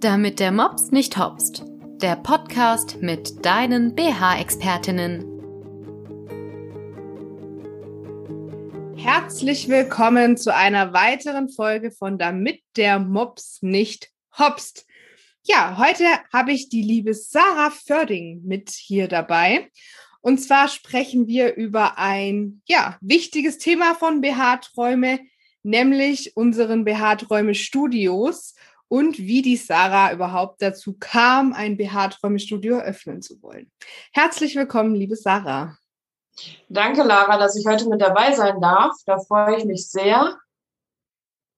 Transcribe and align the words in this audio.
Damit 0.00 0.40
der 0.40 0.50
Mops 0.50 0.92
nicht 0.92 1.18
hopst. 1.18 1.62
Der 2.00 2.16
Podcast 2.16 3.02
mit 3.02 3.44
deinen 3.44 3.94
BH-Expertinnen. 3.94 5.26
Herzlich 8.96 9.68
willkommen 9.68 10.38
zu 10.38 10.54
einer 10.54 10.94
weiteren 10.94 11.50
Folge 11.50 11.90
von 11.90 12.16
Damit 12.16 12.62
der 12.78 12.98
Mops 12.98 13.58
nicht 13.60 14.08
hopst. 14.38 14.86
Ja, 15.42 15.76
heute 15.76 16.06
habe 16.32 16.52
ich 16.52 16.70
die 16.70 16.80
liebe 16.80 17.12
Sarah 17.12 17.70
Förding 17.70 18.40
mit 18.42 18.70
hier 18.70 19.06
dabei. 19.06 19.68
Und 20.22 20.38
zwar 20.38 20.68
sprechen 20.68 21.26
wir 21.26 21.56
über 21.56 21.98
ein 21.98 22.62
ja, 22.66 22.96
wichtiges 23.02 23.58
Thema 23.58 23.94
von 23.94 24.22
BH-Träume, 24.22 25.20
nämlich 25.62 26.38
unseren 26.38 26.86
BH-Träume-Studios 26.86 28.54
und 28.90 29.18
wie 29.18 29.40
die 29.40 29.56
Sarah 29.56 30.12
überhaupt 30.12 30.60
dazu 30.60 30.96
kam, 30.98 31.52
ein 31.52 31.76
BH-Träume-Studio 31.76 32.78
eröffnen 32.78 33.22
zu 33.22 33.40
wollen. 33.40 33.70
Herzlich 34.12 34.56
willkommen, 34.56 34.96
liebe 34.96 35.14
Sarah. 35.14 35.78
Danke, 36.68 37.04
Lara, 37.04 37.38
dass 37.38 37.56
ich 37.56 37.64
heute 37.66 37.88
mit 37.88 38.00
dabei 38.00 38.34
sein 38.34 38.60
darf. 38.60 38.96
Da 39.06 39.18
freue 39.18 39.58
ich 39.58 39.64
mich 39.64 39.88
sehr. 39.88 40.36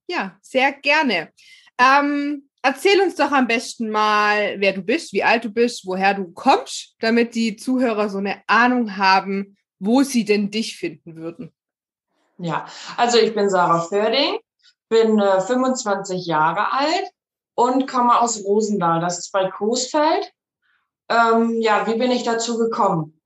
Ja, 0.07 0.37
sehr 0.43 0.73
gerne. 0.73 1.33
Ähm, 1.79 2.51
erzähl 2.61 3.01
uns 3.01 3.15
doch 3.15 3.33
am 3.33 3.47
besten 3.47 3.89
mal, 3.89 4.61
wer 4.61 4.75
du 4.75 4.83
bist, 4.83 5.15
wie 5.15 5.25
alt 5.25 5.47
du 5.47 5.49
bist, 5.49 5.87
woher 5.87 6.13
du 6.13 6.31
kommst, 6.33 6.97
damit 6.99 7.35
die 7.35 7.57
Zuhörer 7.57 8.11
so 8.11 8.19
eine 8.19 8.43
Ahnung 8.47 8.99
haben, 8.99 9.57
wo 9.79 10.03
sie 10.03 10.27
denn 10.27 10.51
dich 10.51 10.77
finden 10.77 11.17
würden. 11.17 11.51
Ja, 12.37 12.67
also 12.99 13.17
ich 13.17 13.35
bin 13.35 13.49
Sarah 13.49 13.81
Förding, 13.81 14.39
bin 14.91 15.19
äh, 15.19 15.41
25 15.41 16.27
Jahre 16.27 16.71
alt 16.73 17.11
und 17.55 17.89
komme 17.89 18.21
aus 18.21 18.45
Rosendahl, 18.45 19.01
das 19.01 19.19
ist 19.19 19.33
bei 19.33 19.51
Coesfeld. 19.51 20.33
Ähm, 21.09 21.61
ja, 21.61 21.87
wie 21.87 21.99
bin 21.99 22.11
ich 22.11 22.23
dazu 22.23 22.59
gekommen? 22.59 23.21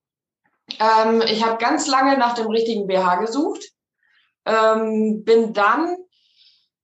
Ähm, 0.81 1.23
ich 1.23 1.45
habe 1.45 1.59
ganz 1.59 1.87
lange 1.87 2.19
nach 2.19 2.35
dem 2.35 2.49
richtigen 2.49 2.87
BH 2.87 3.17
gesucht, 3.17 3.65
ähm, 4.45 5.25
bin 5.25 5.53
dann 5.53 5.97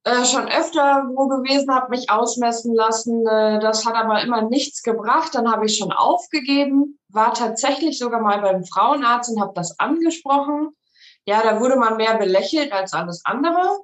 äh, 0.05 0.25
schon 0.25 0.49
öfter 0.49 1.05
wo 1.15 1.29
gewesen, 1.29 1.75
habe 1.75 1.91
mich 1.91 2.11
ausmessen 2.11 2.75
lassen. 2.75 3.27
Äh, 3.27 3.61
das 3.61 3.87
hat 3.87 3.95
aber 3.95 4.21
immer 4.23 4.43
nichts 4.43 4.83
gebracht. 4.83 5.35
Dann 5.35 5.51
habe 5.51 5.67
ich 5.67 5.79
schon 5.79 5.93
aufgegeben, 5.93 6.99
war 7.09 7.35
tatsächlich 7.35 7.99
sogar 7.99 8.21
mal 8.21 8.41
beim 8.41 8.65
Frauenarzt 8.65 9.31
und 9.31 9.41
habe 9.41 9.53
das 9.55 9.79
angesprochen. 9.79 10.75
Ja, 11.25 11.43
da 11.43 11.61
wurde 11.61 11.77
man 11.77 11.97
mehr 11.97 12.19
belächelt 12.19 12.73
als 12.73 12.93
alles 12.93 13.23
andere. 13.25 13.79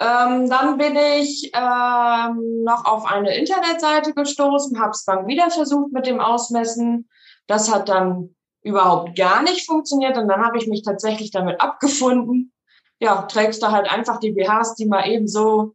Ähm, 0.00 0.48
dann 0.48 0.78
bin 0.78 0.96
ich 0.96 1.50
ähm, 1.54 2.62
noch 2.62 2.84
auf 2.84 3.04
eine 3.04 3.36
Internetseite 3.36 4.14
gestoßen, 4.14 4.80
habe 4.80 4.90
es 4.90 5.04
dann 5.04 5.26
wieder 5.26 5.50
versucht 5.50 5.92
mit 5.92 6.06
dem 6.06 6.20
Ausmessen. 6.20 7.08
Das 7.46 7.72
hat 7.72 7.88
dann 7.88 8.34
überhaupt 8.62 9.16
gar 9.16 9.42
nicht 9.42 9.66
funktioniert 9.66 10.16
und 10.16 10.28
dann 10.28 10.44
habe 10.44 10.58
ich 10.58 10.66
mich 10.66 10.82
tatsächlich 10.82 11.30
damit 11.30 11.60
abgefunden 11.60 12.52
ja, 13.00 13.22
trägst 13.22 13.62
du 13.62 13.70
halt 13.70 13.90
einfach 13.90 14.18
die 14.18 14.32
BHs, 14.32 14.74
die 14.74 14.86
mal 14.86 15.06
eben 15.08 15.28
so 15.28 15.74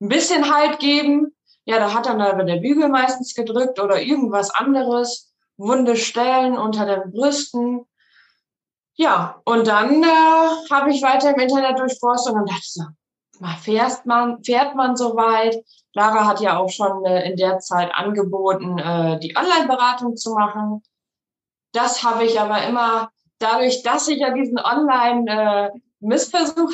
ein 0.00 0.08
bisschen 0.08 0.54
Halt 0.54 0.78
geben. 0.78 1.34
Ja, 1.64 1.78
da 1.78 1.94
hat 1.94 2.06
dann 2.06 2.20
aber 2.20 2.44
der 2.44 2.56
Bügel 2.56 2.88
meistens 2.88 3.34
gedrückt 3.34 3.80
oder 3.80 4.00
irgendwas 4.00 4.50
anderes. 4.50 5.32
Wunde 5.56 5.96
Stellen 5.96 6.58
unter 6.58 6.84
den 6.84 7.12
Brüsten. 7.12 7.86
Ja, 8.96 9.40
und 9.44 9.66
dann 9.66 10.02
äh, 10.02 10.70
habe 10.70 10.90
ich 10.90 11.02
weiter 11.02 11.34
im 11.34 11.40
Internet 11.40 11.78
durchforstet 11.78 12.34
und 12.34 12.48
dachte 12.48 12.62
so, 12.64 12.82
fährt 13.62 14.06
man, 14.06 14.42
fährt 14.42 14.74
man 14.74 14.96
so 14.96 15.16
weit. 15.16 15.64
Lara 15.92 16.26
hat 16.26 16.40
ja 16.40 16.58
auch 16.58 16.70
schon 16.70 17.04
äh, 17.04 17.30
in 17.30 17.36
der 17.36 17.58
Zeit 17.60 17.92
angeboten, 17.94 18.78
äh, 18.78 19.18
die 19.20 19.36
Online-Beratung 19.36 20.16
zu 20.16 20.34
machen. 20.34 20.82
Das 21.72 22.02
habe 22.02 22.24
ich 22.24 22.40
aber 22.40 22.66
immer 22.66 23.10
dadurch, 23.38 23.82
dass 23.82 24.08
ich 24.08 24.18
ja 24.18 24.30
diesen 24.32 24.58
Online 24.58 25.70
äh, 25.70 25.80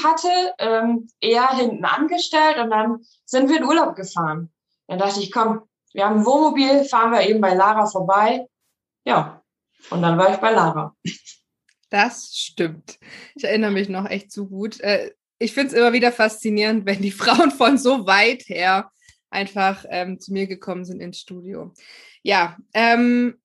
hatte, 0.05 0.55
ähm, 0.59 1.09
eher 1.21 1.49
hinten 1.51 1.85
angestellt 1.85 2.59
und 2.59 2.71
dann 2.71 3.01
sind 3.25 3.49
wir 3.49 3.59
in 3.59 3.65
Urlaub 3.65 3.95
gefahren. 3.95 4.51
Dann 4.89 4.99
dachte 4.99 5.21
ich, 5.21 5.31
komm, 5.31 5.63
wir 5.93 6.05
haben 6.05 6.21
ein 6.21 6.27
Wohnmobil, 6.27 6.85
fahren 6.85 7.13
wir 7.13 7.23
eben 7.23 7.41
bei 7.41 7.55
Lara 7.55 7.87
vorbei. 7.87 8.49
Ja, 9.05 9.43
und 9.91 10.03
dann 10.03 10.19
war 10.19 10.33
ich 10.33 10.39
bei 10.39 10.51
Lara. 10.53 10.95
Das 11.91 12.33
stimmt. 12.35 12.99
Ich 13.35 13.45
erinnere 13.45 13.73
mich 13.73 13.89
noch 13.89 14.07
echt 14.07 14.31
zu 14.31 14.49
gut. 14.49 14.81
Ich 15.41 15.55
finde 15.55 15.69
es 15.69 15.73
immer 15.73 15.93
wieder 15.93 16.13
faszinierend, 16.13 16.87
wenn 16.87 17.03
die 17.03 17.11
Frauen 17.11 17.51
von 17.51 17.79
so 17.79 18.07
weit 18.07 18.49
her 18.49 18.93
einfach 19.31 19.85
ähm, 19.89 20.21
zu 20.21 20.33
mir 20.33 20.47
gekommen 20.47 20.85
sind 20.85 21.01
ins 21.01 21.19
Studio. 21.19 21.73
Ja, 22.23 22.57
ähm, 22.75 23.41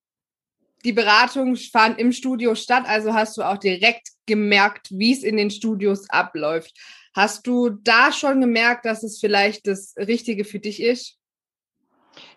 die 0.84 0.92
Beratungen 0.92 1.56
fanden 1.56 1.98
im 1.98 2.12
Studio 2.12 2.54
statt, 2.54 2.84
also 2.86 3.14
hast 3.14 3.36
du 3.36 3.42
auch 3.42 3.56
direkt 3.56 4.10
gemerkt, 4.26 4.88
wie 4.90 5.12
es 5.12 5.22
in 5.22 5.36
den 5.36 5.50
Studios 5.50 6.08
abläuft. 6.10 6.76
Hast 7.14 7.46
du 7.46 7.70
da 7.70 8.12
schon 8.12 8.40
gemerkt, 8.40 8.84
dass 8.84 9.02
es 9.02 9.18
vielleicht 9.18 9.66
das 9.66 9.94
Richtige 9.96 10.44
für 10.44 10.58
dich 10.58 10.82
ist? 10.82 11.16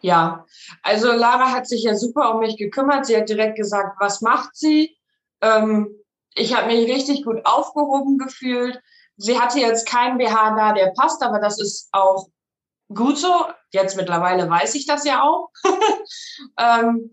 Ja, 0.02 0.46
also 0.84 1.12
Lara 1.12 1.52
hat 1.52 1.68
sich 1.68 1.84
ja 1.84 1.96
super 1.96 2.34
um 2.34 2.40
mich 2.40 2.58
gekümmert. 2.58 3.06
Sie 3.06 3.18
hat 3.18 3.30
direkt 3.30 3.58
gesagt, 3.58 3.97
was 4.00 4.22
macht 4.22 4.56
sie? 4.56 4.97
Ähm, 5.41 5.90
ich 6.34 6.56
habe 6.56 6.68
mich 6.68 6.90
richtig 6.90 7.26
gut 7.26 7.46
aufgehoben 7.46 8.18
gefühlt. 8.18 8.81
Sie 9.19 9.38
hatte 9.38 9.59
jetzt 9.59 9.85
keinen 9.85 10.18
BH 10.18 10.56
da, 10.56 10.74
der 10.74 10.94
passt, 10.97 11.22
aber 11.22 11.40
das 11.40 11.59
ist 11.59 11.90
auch 11.91 12.30
gut 12.94 13.18
so. 13.18 13.46
Jetzt 13.72 13.97
mittlerweile 13.97 14.50
weiß 14.50 14.75
ich 14.75 14.85
das 14.88 15.03
ja 15.03 15.24
auch. 15.24 15.50
ähm, 16.57 17.12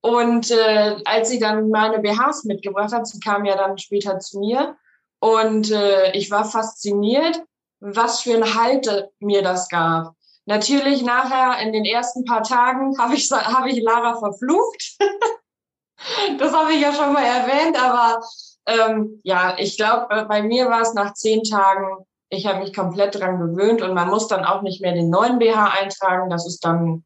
und 0.00 0.50
äh, 0.50 0.96
als 1.04 1.28
sie 1.28 1.38
dann 1.38 1.68
meine 1.68 2.00
BHs 2.00 2.44
mitgebracht 2.44 2.92
hat, 2.92 3.06
sie 3.06 3.20
kam 3.20 3.44
ja 3.44 3.56
dann 3.56 3.76
später 3.78 4.18
zu 4.18 4.40
mir 4.40 4.76
und 5.20 5.70
äh, 5.70 6.12
ich 6.12 6.30
war 6.30 6.46
fasziniert, 6.46 7.42
was 7.80 8.22
für 8.22 8.34
ein 8.34 8.54
Halt 8.54 9.10
mir 9.20 9.42
das 9.42 9.68
gab. 9.68 10.14
Natürlich 10.46 11.02
nachher 11.02 11.62
in 11.64 11.72
den 11.72 11.84
ersten 11.84 12.24
paar 12.24 12.42
Tagen 12.42 12.98
habe 12.98 13.14
ich, 13.14 13.30
hab 13.30 13.66
ich 13.66 13.82
Lara 13.82 14.18
verflucht. 14.18 14.96
das 16.38 16.52
habe 16.52 16.72
ich 16.72 16.80
ja 16.80 16.94
schon 16.94 17.12
mal 17.12 17.24
erwähnt, 17.24 17.78
aber 17.80 18.22
ähm, 18.66 19.20
ja, 19.24 19.56
ich 19.58 19.76
glaube, 19.76 20.26
bei 20.28 20.42
mir 20.42 20.68
war 20.68 20.82
es 20.82 20.94
nach 20.94 21.14
zehn 21.14 21.42
Tagen, 21.42 22.04
ich 22.28 22.46
habe 22.46 22.60
mich 22.60 22.72
komplett 22.72 23.14
dran 23.18 23.38
gewöhnt 23.38 23.82
und 23.82 23.92
man 23.94 24.08
muss 24.08 24.28
dann 24.28 24.44
auch 24.44 24.62
nicht 24.62 24.80
mehr 24.80 24.92
den 24.92 25.10
neuen 25.10 25.38
BH 25.38 25.74
eintragen. 25.80 26.30
Das 26.30 26.46
ist 26.46 26.64
dann 26.64 27.04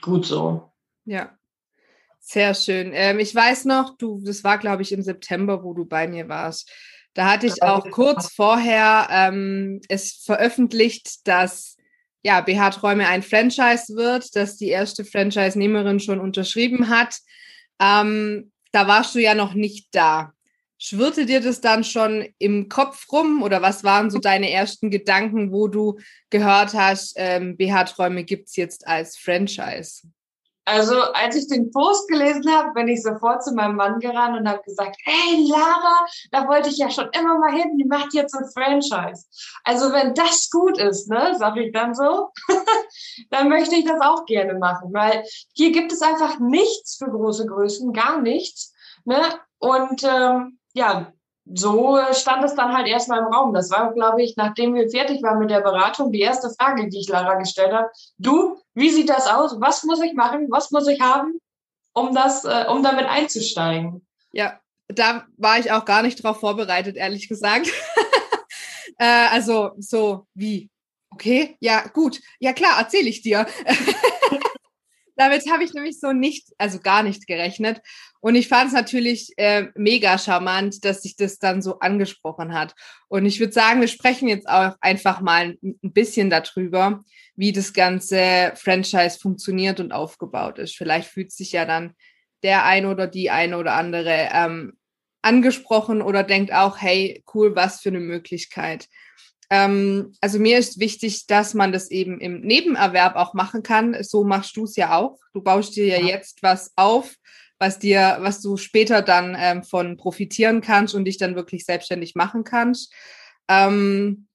gut 0.00 0.24
so. 0.24 0.70
Ja, 1.04 1.30
sehr 2.18 2.54
schön. 2.54 2.92
Ähm, 2.94 3.18
ich 3.18 3.34
weiß 3.34 3.66
noch, 3.66 3.96
du, 3.98 4.22
das 4.24 4.42
war, 4.42 4.56
glaube 4.56 4.82
ich, 4.82 4.92
im 4.92 5.02
September, 5.02 5.62
wo 5.62 5.74
du 5.74 5.84
bei 5.84 6.08
mir 6.08 6.28
warst. 6.28 6.70
Da 7.12 7.30
hatte 7.30 7.46
ich 7.46 7.62
auch 7.62 7.90
kurz 7.90 8.32
vorher 8.32 9.06
ähm, 9.10 9.80
es 9.88 10.22
veröffentlicht, 10.24 11.28
dass 11.28 11.76
ja, 12.22 12.40
BH 12.40 12.70
Träume 12.70 13.06
ein 13.06 13.22
Franchise 13.22 13.94
wird, 13.94 14.34
dass 14.34 14.56
die 14.56 14.68
erste 14.68 15.04
Franchise-Nehmerin 15.04 16.00
schon 16.00 16.18
unterschrieben 16.18 16.88
hat. 16.88 17.18
Ähm, 17.78 18.50
da 18.72 18.88
warst 18.88 19.14
du 19.14 19.20
ja 19.20 19.34
noch 19.34 19.52
nicht 19.52 19.88
da. 19.92 20.33
Schwirrte 20.86 21.24
dir 21.24 21.40
das 21.40 21.62
dann 21.62 21.82
schon 21.82 22.28
im 22.38 22.68
Kopf 22.68 23.10
rum 23.10 23.42
oder 23.42 23.62
was 23.62 23.84
waren 23.84 24.10
so 24.10 24.18
deine 24.18 24.50
ersten 24.50 24.90
Gedanken, 24.90 25.50
wo 25.50 25.66
du 25.66 25.98
gehört 26.28 26.74
hast, 26.74 27.14
ähm, 27.16 27.56
BH 27.56 27.84
Träume 27.84 28.22
gibt 28.22 28.48
es 28.48 28.56
jetzt 28.56 28.86
als 28.86 29.16
Franchise? 29.16 30.02
Also 30.66 31.00
als 31.00 31.36
ich 31.36 31.48
den 31.48 31.70
Post 31.70 32.06
gelesen 32.08 32.50
habe, 32.50 32.74
bin 32.74 32.88
ich 32.88 33.02
sofort 33.02 33.42
zu 33.42 33.54
meinem 33.54 33.76
Mann 33.76 33.98
gerannt 33.98 34.38
und 34.38 34.46
habe 34.46 34.62
gesagt, 34.62 34.96
hey 35.04 35.48
Lara, 35.48 36.04
da 36.30 36.46
wollte 36.48 36.68
ich 36.68 36.76
ja 36.76 36.90
schon 36.90 37.08
immer 37.18 37.38
mal 37.38 37.52
hin, 37.52 37.78
die 37.78 37.86
macht 37.86 38.12
jetzt 38.12 38.34
ein 38.34 38.50
Franchise. 38.52 39.24
Also 39.64 39.90
wenn 39.90 40.12
das 40.12 40.50
gut 40.50 40.76
ist, 40.76 41.08
ne, 41.08 41.34
sag 41.38 41.56
ich 41.56 41.72
dann 41.72 41.94
so, 41.94 42.28
dann 43.30 43.48
möchte 43.48 43.74
ich 43.74 43.86
das 43.86 44.02
auch 44.02 44.26
gerne 44.26 44.58
machen, 44.58 44.92
weil 44.92 45.24
hier 45.54 45.72
gibt 45.72 45.92
es 45.92 46.02
einfach 46.02 46.38
nichts 46.40 46.96
für 46.96 47.10
große 47.10 47.46
Größen, 47.46 47.94
gar 47.94 48.20
nichts. 48.20 48.74
Ne? 49.06 49.22
Und 49.58 50.04
ähm, 50.04 50.58
ja, 50.74 51.12
so 51.46 51.98
stand 52.12 52.44
es 52.44 52.54
dann 52.54 52.74
halt 52.74 52.88
erstmal 52.88 53.20
im 53.20 53.32
Raum. 53.32 53.52
Das 53.52 53.70
war, 53.70 53.92
glaube 53.92 54.22
ich, 54.22 54.36
nachdem 54.36 54.74
wir 54.74 54.88
fertig 54.88 55.22
waren 55.22 55.38
mit 55.38 55.50
der 55.50 55.60
Beratung, 55.60 56.10
die 56.10 56.20
erste 56.20 56.50
Frage, 56.50 56.88
die 56.88 57.00
ich 57.00 57.08
Lara 57.08 57.34
gestellt 57.34 57.72
habe. 57.72 57.90
Du, 58.18 58.58
wie 58.74 58.90
sieht 58.90 59.10
das 59.10 59.26
aus? 59.26 59.60
Was 59.60 59.84
muss 59.84 60.00
ich 60.02 60.14
machen? 60.14 60.48
Was 60.50 60.70
muss 60.70 60.88
ich 60.88 61.00
haben, 61.00 61.38
um 61.92 62.14
das, 62.14 62.44
äh, 62.44 62.64
um 62.68 62.82
damit 62.82 63.06
einzusteigen? 63.06 64.06
Ja, 64.32 64.58
da 64.88 65.26
war 65.36 65.58
ich 65.58 65.70
auch 65.70 65.84
gar 65.84 66.02
nicht 66.02 66.22
drauf 66.22 66.40
vorbereitet, 66.40 66.96
ehrlich 66.96 67.28
gesagt. 67.28 67.70
äh, 68.98 69.28
also 69.30 69.72
so 69.78 70.26
wie, 70.34 70.70
okay, 71.10 71.56
ja 71.60 71.86
gut, 71.88 72.20
ja 72.40 72.52
klar, 72.52 72.78
erzähle 72.78 73.08
ich 73.08 73.22
dir. 73.22 73.46
damit 75.16 75.50
habe 75.50 75.64
ich 75.64 75.74
nämlich 75.74 76.00
so 76.00 76.12
nicht, 76.12 76.48
also 76.58 76.80
gar 76.80 77.02
nicht 77.02 77.26
gerechnet. 77.26 77.80
Und 78.20 78.34
ich 78.34 78.48
fand 78.48 78.68
es 78.68 78.72
natürlich 78.72 79.32
äh, 79.36 79.66
mega 79.74 80.18
charmant, 80.18 80.84
dass 80.84 81.02
sich 81.02 81.16
das 81.16 81.38
dann 81.38 81.62
so 81.62 81.78
angesprochen 81.78 82.54
hat. 82.54 82.74
Und 83.08 83.26
ich 83.26 83.38
würde 83.38 83.52
sagen, 83.52 83.80
wir 83.80 83.88
sprechen 83.88 84.28
jetzt 84.28 84.48
auch 84.48 84.76
einfach 84.80 85.20
mal 85.20 85.56
ein 85.62 85.78
bisschen 85.92 86.30
darüber, 86.30 87.04
wie 87.36 87.52
das 87.52 87.72
ganze 87.72 88.52
Franchise 88.56 89.18
funktioniert 89.20 89.80
und 89.80 89.92
aufgebaut 89.92 90.58
ist. 90.58 90.76
Vielleicht 90.76 91.08
fühlt 91.08 91.32
sich 91.32 91.52
ja 91.52 91.64
dann 91.64 91.94
der 92.42 92.64
eine 92.64 92.90
oder 92.90 93.06
die 93.06 93.30
eine 93.30 93.58
oder 93.58 93.74
andere 93.74 94.28
ähm, 94.32 94.76
angesprochen 95.22 96.02
oder 96.02 96.22
denkt 96.22 96.52
auch, 96.52 96.80
hey, 96.80 97.24
cool, 97.34 97.56
was 97.56 97.80
für 97.80 97.88
eine 97.88 98.00
Möglichkeit. 98.00 98.88
Ähm, 99.50 100.14
also 100.20 100.38
mir 100.38 100.58
ist 100.58 100.78
wichtig, 100.80 101.26
dass 101.26 101.54
man 101.54 101.72
das 101.72 101.90
eben 101.90 102.20
im 102.20 102.40
Nebenerwerb 102.40 103.16
auch 103.16 103.34
machen 103.34 103.62
kann. 103.62 103.96
So 104.02 104.24
machst 104.24 104.56
du 104.56 104.64
es 104.64 104.76
ja 104.76 104.96
auch. 104.96 105.18
Du 105.32 105.42
baust 105.42 105.76
dir 105.76 105.86
ja, 105.86 105.98
ja, 105.98 106.06
jetzt 106.06 106.42
was 106.42 106.72
auf, 106.76 107.14
was 107.58 107.78
dir, 107.78 108.18
was 108.20 108.40
du 108.40 108.56
später 108.56 109.02
dann 109.02 109.36
ähm, 109.38 109.62
von 109.62 109.96
profitieren 109.96 110.60
kannst 110.60 110.94
und 110.94 111.04
dich 111.04 111.18
dann 111.18 111.36
wirklich 111.36 111.64
selbstständig 111.64 112.14
machen 112.14 112.44
kannst. 112.44 112.92
Ähm, 113.48 114.26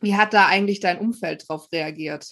wie 0.00 0.16
hat 0.16 0.32
da 0.34 0.46
eigentlich 0.46 0.80
dein 0.80 0.98
Umfeld 0.98 1.48
drauf 1.48 1.70
reagiert? 1.72 2.26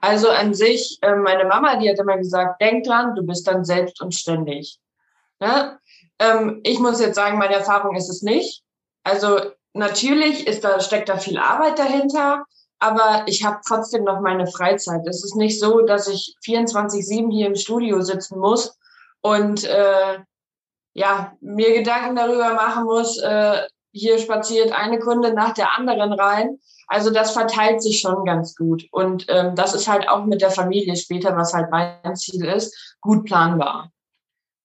Also 0.00 0.30
an 0.30 0.54
sich, 0.54 0.98
äh, 1.02 1.16
meine 1.16 1.44
Mama, 1.44 1.76
die 1.76 1.90
hat 1.90 1.98
immer 1.98 2.16
gesagt, 2.16 2.60
denk 2.60 2.84
dran, 2.84 3.14
du 3.14 3.22
bist 3.22 3.46
dann 3.46 3.64
selbst 3.64 4.00
und 4.00 4.14
ständig. 4.14 4.78
Ne? 5.40 5.78
Ähm, 6.18 6.60
ich 6.62 6.78
muss 6.78 7.00
jetzt 7.00 7.16
sagen, 7.16 7.38
meine 7.38 7.54
Erfahrung 7.54 7.96
ist 7.96 8.08
es 8.08 8.22
nicht. 8.22 8.62
Also 9.02 9.40
natürlich 9.78 10.46
ist 10.46 10.64
da, 10.64 10.80
steckt 10.80 11.08
da 11.08 11.16
viel 11.16 11.38
Arbeit 11.38 11.78
dahinter, 11.78 12.44
aber 12.78 13.24
ich 13.26 13.44
habe 13.44 13.60
trotzdem 13.66 14.04
noch 14.04 14.20
meine 14.20 14.46
Freizeit. 14.46 15.06
Es 15.06 15.24
ist 15.24 15.36
nicht 15.36 15.58
so, 15.58 15.80
dass 15.80 16.08
ich 16.08 16.36
24-7 16.44 17.32
hier 17.32 17.46
im 17.46 17.56
Studio 17.56 18.02
sitzen 18.02 18.38
muss 18.38 18.76
und 19.20 19.64
äh, 19.64 20.18
ja, 20.94 21.32
mir 21.40 21.74
Gedanken 21.74 22.16
darüber 22.16 22.54
machen 22.54 22.84
muss, 22.84 23.18
äh, 23.18 23.62
hier 23.92 24.18
spaziert 24.18 24.72
eine 24.72 24.98
Kunde 24.98 25.32
nach 25.32 25.54
der 25.54 25.76
anderen 25.76 26.12
rein. 26.12 26.58
Also 26.88 27.10
das 27.10 27.32
verteilt 27.32 27.82
sich 27.82 28.00
schon 28.00 28.24
ganz 28.24 28.54
gut. 28.54 28.84
Und 28.90 29.26
ähm, 29.28 29.54
das 29.54 29.74
ist 29.74 29.88
halt 29.88 30.08
auch 30.08 30.24
mit 30.24 30.40
der 30.40 30.50
Familie 30.50 30.96
später, 30.96 31.36
was 31.36 31.52
halt 31.52 31.70
mein 31.70 32.16
Ziel 32.16 32.44
ist, 32.44 32.96
gut 33.00 33.26
planbar. 33.26 33.92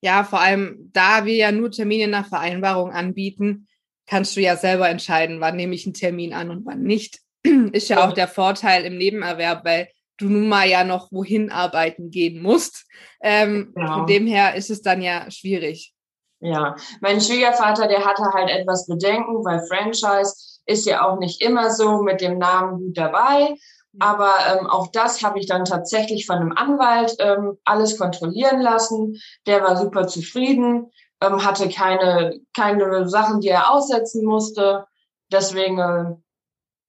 Ja, 0.02 0.24
vor 0.24 0.40
allem, 0.40 0.90
da 0.94 1.26
wir 1.26 1.36
ja 1.36 1.52
nur 1.52 1.72
Termine 1.72 2.08
nach 2.08 2.28
Vereinbarung 2.28 2.92
anbieten, 2.92 3.68
kannst 4.14 4.36
du 4.36 4.42
ja 4.42 4.56
selber 4.56 4.88
entscheiden, 4.90 5.42
wann 5.42 5.56
nehme 5.56 5.74
ich 5.74 5.88
einen 5.88 5.96
Termin 5.96 6.36
an 6.36 6.52
und 6.52 6.68
wann 6.68 6.84
nicht. 6.84 7.18
Ist 7.72 7.90
ja 7.90 8.08
auch 8.08 8.14
der 8.14 8.28
Vorteil 8.28 8.86
im 8.86 8.96
Nebenerwerb, 8.96 9.66
weil 9.66 9.88
du 10.18 10.30
nun 10.30 10.48
mal 10.48 10.70
ja 10.70 10.84
noch 10.84 11.12
wohin 11.12 11.50
arbeiten 11.50 12.12
gehen 12.12 12.40
musst. 12.40 12.86
Ähm, 13.24 13.72
genau. 13.74 13.94
Von 13.96 14.06
dem 14.06 14.28
her 14.28 14.54
ist 14.54 14.70
es 14.70 14.84
dann 14.84 15.02
ja 15.02 15.32
schwierig. 15.32 15.96
Ja, 16.42 16.76
mein 17.02 17.22
Schwiegervater, 17.22 17.88
der 17.88 18.06
hatte 18.06 18.26
halt 18.34 18.52
etwas 18.52 18.86
Bedenken, 18.86 19.44
weil 19.44 19.66
Franchise 19.68 20.60
ist 20.68 20.86
ja 20.86 21.04
auch 21.04 21.18
nicht 21.18 21.42
immer 21.42 21.72
so 21.72 22.04
mit 22.04 22.22
dem 22.22 22.38
Namen 22.38 22.78
gut 22.78 22.96
dabei. 22.96 23.56
Aber 24.00 24.32
ähm, 24.52 24.68
auch 24.68 24.92
das 24.92 25.24
habe 25.24 25.40
ich 25.40 25.48
dann 25.48 25.66
tatsächlich 25.66 26.28
von 26.28 26.38
einem 26.38 26.52
Anwalt 26.52 27.16
ähm, 27.18 27.58
alles 27.66 27.98
kontrollieren 27.98 28.62
lassen. 28.62 29.20
Der 29.48 29.64
war 29.64 29.76
super 29.76 30.06
zufrieden 30.06 30.92
ähm, 31.24 31.44
hatte 31.46 31.70
keine, 31.70 32.40
keine 32.56 33.08
Sachen, 33.08 33.40
die 33.40 33.50
er 33.50 33.72
aussetzen 33.72 34.26
musste. 34.26 34.86
Deswegen 35.32 35.80
äh, 35.80 36.16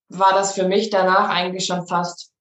war 0.09 0.33
das 0.33 0.55
für 0.55 0.67
mich 0.67 0.91
danach 0.91 1.29
eigentlich 1.29 1.67
schon 1.67 1.87
fast 1.87 2.33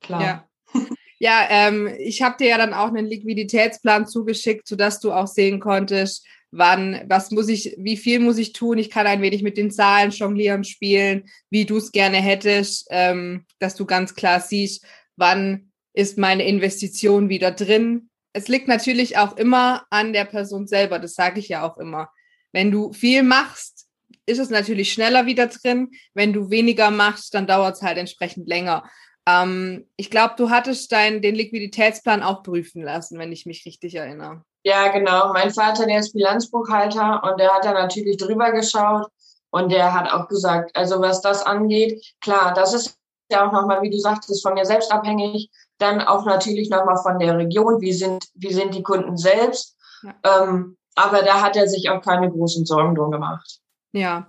klar. 0.00 0.22
Ja. 0.22 0.44
Ja, 1.18 1.46
ähm, 1.48 1.88
ich 1.98 2.20
habe 2.20 2.36
dir 2.36 2.48
ja 2.48 2.58
dann 2.58 2.74
auch 2.74 2.88
einen 2.88 3.06
Liquiditätsplan 3.06 4.06
zugeschickt, 4.06 4.68
sodass 4.68 5.00
du 5.00 5.12
auch 5.12 5.26
sehen 5.26 5.60
konntest, 5.60 6.26
wann, 6.50 7.00
was 7.08 7.30
muss 7.30 7.48
ich, 7.48 7.74
wie 7.78 7.96
viel 7.96 8.20
muss 8.20 8.36
ich 8.36 8.52
tun. 8.52 8.76
Ich 8.76 8.90
kann 8.90 9.06
ein 9.06 9.22
wenig 9.22 9.42
mit 9.42 9.56
den 9.56 9.70
Zahlen 9.70 10.10
jonglieren, 10.10 10.62
spielen, 10.64 11.24
wie 11.48 11.64
du 11.64 11.78
es 11.78 11.90
gerne 11.90 12.18
hättest, 12.18 12.86
ähm, 12.90 13.46
dass 13.58 13.74
du 13.76 13.86
ganz 13.86 14.14
klar 14.14 14.40
siehst, 14.40 14.84
wann 15.16 15.72
ist 15.94 16.18
meine 16.18 16.46
Investition 16.46 17.30
wieder 17.30 17.50
drin, 17.50 18.10
es 18.36 18.48
liegt 18.48 18.68
natürlich 18.68 19.16
auch 19.16 19.36
immer 19.36 19.86
an 19.88 20.12
der 20.12 20.26
Person 20.26 20.66
selber, 20.66 20.98
das 20.98 21.14
sage 21.14 21.40
ich 21.40 21.48
ja 21.48 21.66
auch 21.66 21.78
immer. 21.78 22.10
Wenn 22.52 22.70
du 22.70 22.92
viel 22.92 23.22
machst, 23.22 23.86
ist 24.26 24.38
es 24.38 24.50
natürlich 24.50 24.92
schneller 24.92 25.24
wieder 25.24 25.46
drin. 25.46 25.90
Wenn 26.12 26.34
du 26.34 26.50
weniger 26.50 26.90
machst, 26.90 27.32
dann 27.32 27.46
dauert 27.46 27.76
es 27.76 27.82
halt 27.82 27.96
entsprechend 27.96 28.46
länger. 28.46 28.84
Ähm, 29.26 29.88
ich 29.96 30.10
glaube, 30.10 30.34
du 30.36 30.50
hattest 30.50 30.92
dein, 30.92 31.22
den 31.22 31.34
Liquiditätsplan 31.34 32.22
auch 32.22 32.42
prüfen 32.42 32.82
lassen, 32.82 33.18
wenn 33.18 33.32
ich 33.32 33.46
mich 33.46 33.64
richtig 33.64 33.94
erinnere. 33.94 34.42
Ja, 34.64 34.88
genau. 34.88 35.32
Mein 35.32 35.50
Vater, 35.50 35.86
der 35.86 36.00
ist 36.00 36.12
Bilanzbuchhalter 36.12 37.22
und 37.24 37.40
der 37.40 37.54
hat 37.54 37.64
da 37.64 37.72
natürlich 37.72 38.18
drüber 38.18 38.52
geschaut 38.52 39.06
und 39.50 39.72
der 39.72 39.94
hat 39.94 40.12
auch 40.12 40.28
gesagt, 40.28 40.76
also 40.76 41.00
was 41.00 41.22
das 41.22 41.42
angeht, 41.42 42.04
klar, 42.20 42.52
das 42.52 42.74
ist 42.74 42.98
ja 43.30 43.46
auch 43.46 43.52
nochmal, 43.52 43.80
wie 43.80 43.90
du 43.90 43.98
sagtest, 43.98 44.42
von 44.42 44.54
mir 44.54 44.66
selbst 44.66 44.92
abhängig. 44.92 45.50
Dann 45.78 46.00
auch 46.00 46.24
natürlich 46.24 46.70
nochmal 46.70 46.96
von 47.02 47.18
der 47.18 47.36
Region, 47.36 47.80
wie 47.80 47.92
sind, 47.92 48.24
wie 48.34 48.52
sind 48.52 48.74
die 48.74 48.82
Kunden 48.82 49.16
selbst. 49.16 49.76
Ja. 50.02 50.44
Ähm, 50.44 50.76
aber 50.94 51.22
da 51.22 51.42
hat 51.42 51.56
er 51.56 51.68
sich 51.68 51.90
auch 51.90 52.00
keine 52.00 52.30
großen 52.30 52.64
Sorgen 52.64 52.94
drum 52.94 53.10
gemacht. 53.10 53.60
Ja, 53.92 54.26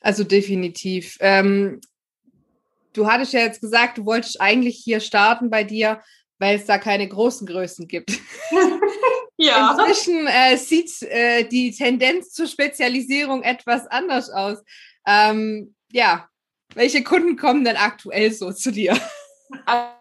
also 0.00 0.24
definitiv. 0.24 1.16
Ähm, 1.20 1.80
du 2.92 3.06
hattest 3.06 3.32
ja 3.32 3.40
jetzt 3.40 3.60
gesagt, 3.60 3.98
du 3.98 4.04
wolltest 4.04 4.40
eigentlich 4.40 4.76
hier 4.76 5.00
starten 5.00 5.50
bei 5.50 5.64
dir, 5.64 6.00
weil 6.38 6.56
es 6.56 6.66
da 6.66 6.78
keine 6.78 7.08
großen 7.08 7.46
Größen 7.46 7.86
gibt. 7.88 8.18
ja. 9.36 9.76
Inzwischen 9.78 10.26
äh, 10.26 10.56
sieht 10.56 11.02
äh, 11.02 11.44
die 11.44 11.72
Tendenz 11.72 12.32
zur 12.32 12.46
Spezialisierung 12.46 13.42
etwas 13.42 13.86
anders 13.86 14.30
aus. 14.30 14.58
Ähm, 15.06 15.74
ja, 15.90 16.28
welche 16.74 17.02
Kunden 17.02 17.36
kommen 17.36 17.64
denn 17.64 17.76
aktuell 17.76 18.32
so 18.32 18.52
zu 18.52 18.70
dir? 18.70 18.98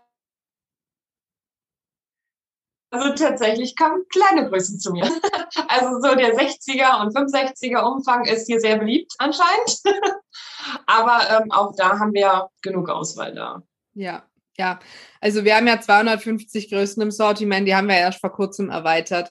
Also 2.97 3.13
tatsächlich 3.13 3.75
kommen 3.75 4.03
kleine 4.09 4.49
Größen 4.49 4.79
zu 4.79 4.91
mir. 4.91 5.03
Also 5.69 5.99
so 6.01 6.15
der 6.15 6.35
60er 6.35 7.01
und 7.01 7.15
65er 7.15 7.81
Umfang 7.81 8.25
ist 8.25 8.47
hier 8.47 8.59
sehr 8.59 8.77
beliebt 8.77 9.13
anscheinend. 9.17 9.81
Aber 10.85 11.19
ähm, 11.29 11.51
auch 11.51 11.73
da 11.75 11.99
haben 11.99 12.13
wir 12.13 12.49
genug 12.61 12.89
Auswahl 12.89 13.33
da. 13.33 13.63
Ja, 13.93 14.23
ja. 14.57 14.79
Also 15.19 15.43
wir 15.43 15.55
haben 15.55 15.67
ja 15.67 15.79
250 15.79 16.69
Größen 16.69 17.01
im 17.01 17.11
Sortiment, 17.11 17.67
die 17.67 17.75
haben 17.75 17.87
wir 17.87 17.97
erst 17.97 18.19
vor 18.21 18.31
kurzem 18.31 18.69
erweitert. 18.69 19.29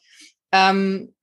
Ähm, 0.53 1.15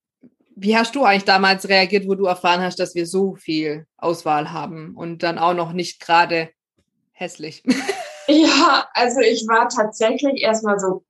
wie 0.56 0.78
hast 0.78 0.96
du 0.96 1.04
eigentlich 1.04 1.26
damals 1.26 1.68
reagiert, 1.68 2.08
wo 2.08 2.16
du 2.16 2.26
erfahren 2.26 2.62
hast, 2.62 2.80
dass 2.80 2.96
wir 2.96 3.06
so 3.06 3.36
viel 3.36 3.86
Auswahl 3.98 4.52
haben 4.52 4.96
und 4.96 5.24
dann 5.24 5.38
auch 5.38 5.54
noch 5.54 5.74
nicht 5.74 6.00
gerade 6.00 6.50
hässlich? 7.12 7.64
Ja, 8.26 8.88
also 8.94 9.20
ich 9.20 9.46
war 9.50 9.68
tatsächlich 9.68 10.42
erstmal 10.42 10.80
so 10.80 11.04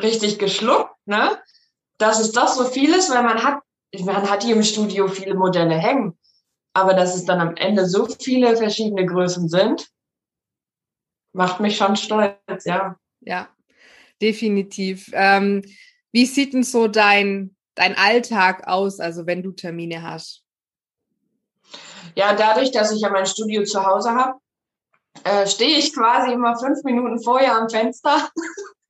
richtig 0.00 0.38
geschluckt, 0.38 0.94
ne? 1.06 1.38
Dass 1.98 2.20
es 2.20 2.32
doch 2.32 2.48
so 2.48 2.64
viel 2.64 2.92
ist, 2.94 3.10
weil 3.10 3.22
man 3.22 3.42
hat, 3.42 3.62
man 4.00 4.28
hat 4.28 4.42
hier 4.42 4.56
im 4.56 4.62
Studio 4.62 5.08
viele 5.08 5.34
Modelle 5.34 5.76
hängen. 5.76 6.18
Aber 6.72 6.94
dass 6.94 7.14
es 7.14 7.24
dann 7.24 7.40
am 7.40 7.56
Ende 7.56 7.86
so 7.86 8.06
viele 8.06 8.56
verschiedene 8.56 9.06
Größen 9.06 9.48
sind, 9.48 9.88
macht 11.32 11.60
mich 11.60 11.76
schon 11.76 11.96
stolz, 11.96 12.64
ja. 12.64 12.96
Ja, 13.20 13.48
definitiv. 14.20 15.10
Ähm, 15.12 15.62
wie 16.12 16.26
sieht 16.26 16.52
denn 16.52 16.64
so 16.64 16.88
dein, 16.88 17.56
dein 17.74 17.96
Alltag 17.96 18.66
aus, 18.66 19.00
also 19.00 19.26
wenn 19.26 19.42
du 19.42 19.52
Termine 19.52 20.02
hast? 20.02 20.42
Ja, 22.16 22.34
dadurch, 22.34 22.70
dass 22.70 22.92
ich 22.92 23.00
ja 23.00 23.10
mein 23.10 23.26
Studio 23.26 23.64
zu 23.64 23.84
Hause 23.84 24.10
habe, 24.10 24.38
äh, 25.24 25.46
stehe 25.46 25.78
ich 25.78 25.94
quasi 25.94 26.32
immer 26.32 26.56
fünf 26.58 26.82
Minuten 26.84 27.22
vorher 27.22 27.56
am 27.56 27.68
Fenster 27.68 28.28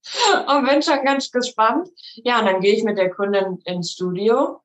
und 0.49 0.69
bin 0.69 0.83
schon 0.83 1.05
ganz 1.05 1.31
gespannt. 1.31 1.89
Ja, 2.17 2.41
und 2.41 2.47
dann 2.47 2.61
gehe 2.61 2.75
ich 2.75 2.85
mit 2.85 2.99
der 2.99 3.11
Kundin 3.11 3.59
ins 3.65 3.93
Studio. 3.93 4.61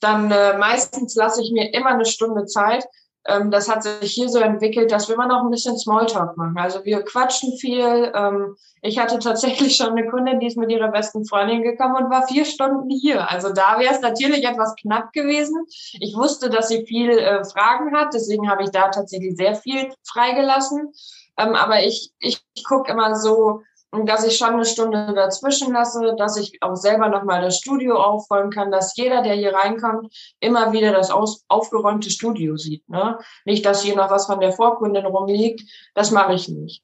Dann 0.00 0.30
äh, 0.30 0.58
meistens 0.58 1.14
lasse 1.14 1.42
ich 1.42 1.52
mir 1.52 1.72
immer 1.72 1.90
eine 1.90 2.04
Stunde 2.04 2.46
Zeit, 2.46 2.86
ähm, 3.28 3.50
das 3.50 3.68
hat 3.68 3.82
sich 3.82 4.12
hier 4.12 4.28
so 4.28 4.38
entwickelt, 4.38 4.92
dass 4.92 5.08
wir 5.08 5.14
immer 5.14 5.26
noch 5.26 5.42
ein 5.42 5.50
bisschen 5.50 5.78
Smalltalk 5.78 6.36
machen. 6.36 6.56
Also 6.56 6.84
wir 6.84 7.02
quatschen 7.02 7.56
viel. 7.58 8.12
Ähm, 8.14 8.56
ich 8.82 8.98
hatte 8.98 9.18
tatsächlich 9.18 9.76
schon 9.76 9.90
eine 9.90 10.08
Kundin, 10.08 10.38
die 10.38 10.46
ist 10.46 10.56
mit 10.56 10.70
ihrer 10.70 10.88
besten 10.88 11.24
Freundin 11.26 11.62
gekommen 11.62 11.96
und 11.96 12.10
war 12.10 12.26
vier 12.26 12.44
Stunden 12.44 12.88
hier. 12.90 13.28
Also 13.28 13.52
da 13.52 13.78
wäre 13.78 13.94
es 13.94 14.00
natürlich 14.00 14.44
etwas 14.44 14.74
knapp 14.80 15.12
gewesen. 15.12 15.66
Ich 16.00 16.14
wusste, 16.14 16.50
dass 16.50 16.68
sie 16.68 16.86
viel 16.86 17.10
äh, 17.10 17.44
Fragen 17.44 17.96
hat, 17.96 18.14
deswegen 18.14 18.48
habe 18.48 18.62
ich 18.62 18.70
da 18.70 18.88
tatsächlich 18.88 19.36
sehr 19.36 19.56
viel 19.56 19.92
freigelassen. 20.04 20.92
Ähm, 21.36 21.54
aber 21.54 21.82
ich, 21.82 22.12
ich, 22.20 22.40
ich 22.54 22.64
gucke 22.64 22.92
immer 22.92 23.16
so, 23.16 23.62
dass 24.04 24.26
ich 24.26 24.36
schon 24.36 24.54
eine 24.54 24.64
Stunde 24.64 25.12
dazwischen 25.14 25.72
lasse, 25.72 26.14
dass 26.18 26.36
ich 26.36 26.62
auch 26.62 26.74
selber 26.74 27.08
nochmal 27.08 27.40
das 27.40 27.58
Studio 27.58 27.96
aufräumen 27.96 28.50
kann, 28.50 28.70
dass 28.70 28.96
jeder, 28.96 29.22
der 29.22 29.34
hier 29.34 29.54
reinkommt, 29.54 30.14
immer 30.40 30.72
wieder 30.72 30.92
das 30.92 31.10
aus, 31.10 31.44
aufgeräumte 31.48 32.10
Studio 32.10 32.56
sieht. 32.56 32.88
Ne? 32.88 33.18
Nicht, 33.44 33.64
dass 33.64 33.82
hier 33.82 33.96
noch 33.96 34.10
was 34.10 34.26
von 34.26 34.40
der 34.40 34.52
Vorkundin 34.52 35.06
rumliegt. 35.06 35.62
Das 35.94 36.10
mache 36.10 36.34
ich 36.34 36.48
nicht. 36.48 36.82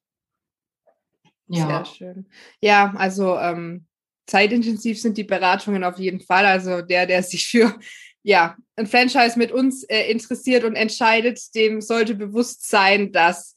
Ja. 1.49 1.66
Sehr 1.66 1.85
schön. 1.85 2.26
Ja, 2.61 2.94
also 2.97 3.37
ähm, 3.37 3.87
zeitintensiv 4.26 5.00
sind 5.00 5.18
die 5.18 5.25
Beratungen 5.25 5.85
auf 5.85 5.99
jeden 5.99 6.21
Fall. 6.21 6.47
Also 6.47 6.80
der, 6.80 7.06
der 7.06 7.23
sich 7.23 7.47
für 7.47 7.75
ja, 8.23 8.56
ein 8.76 8.87
Franchise 8.87 9.38
mit 9.38 9.52
uns 9.52 9.82
äh, 9.85 10.11
interessiert 10.11 10.64
und 10.64 10.76
entscheidet, 10.76 11.54
dem 11.54 11.80
sollte 11.80 12.14
bewusst 12.14 12.68
sein, 12.68 13.12
dass 13.12 13.54